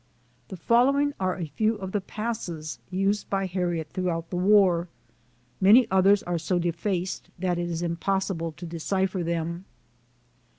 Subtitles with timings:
[0.47, 4.87] The following are a few of the passes used by Harriet throughout the war.
[5.59, 9.65] Many others are so defaced that it is impossible to decipher them.